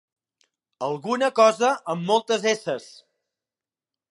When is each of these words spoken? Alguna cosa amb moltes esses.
Alguna 0.87 1.29
cosa 1.41 1.69
amb 1.95 2.09
moltes 2.13 2.49
esses. 2.55 2.89